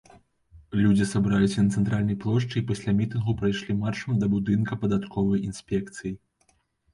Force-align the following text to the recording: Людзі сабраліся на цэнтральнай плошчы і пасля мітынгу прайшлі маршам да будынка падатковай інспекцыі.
Людзі 0.83 1.05
сабраліся 1.09 1.65
на 1.65 1.73
цэнтральнай 1.79 2.17
плошчы 2.23 2.55
і 2.61 2.63
пасля 2.71 2.95
мітынгу 3.01 3.35
прайшлі 3.43 3.77
маршам 3.85 4.17
да 4.25 4.31
будынка 4.33 4.73
падатковай 4.87 5.47
інспекцыі. 5.51 6.13